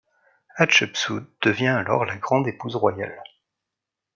Hatchepsout 0.57 1.27
devient 1.43 1.67
alors 1.67 2.05
la 2.05 2.17
Grande 2.17 2.47
épouse 2.47 2.75
royale. 2.75 3.21